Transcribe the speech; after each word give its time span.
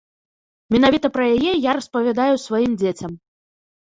Менавіта 0.75 1.09
пра 1.17 1.25
яе 1.35 1.51
я 1.69 1.75
распавядаю 1.79 2.35
сваім 2.45 2.73
дзецям. 2.85 3.11